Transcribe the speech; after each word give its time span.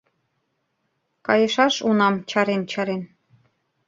Кайышаш 1.25 1.75
унам 1.87 2.15
чарен-чарен 2.29 3.01